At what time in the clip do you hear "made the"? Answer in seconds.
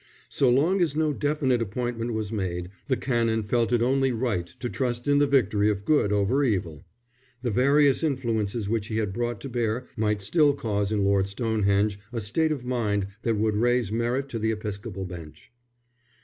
2.33-2.97